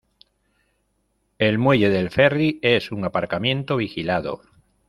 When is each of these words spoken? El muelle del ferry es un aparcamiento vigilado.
El 1.37 1.59
muelle 1.59 1.91
del 1.91 2.09
ferry 2.09 2.57
es 2.63 2.91
un 2.91 3.05
aparcamiento 3.05 3.77
vigilado. 3.77 4.41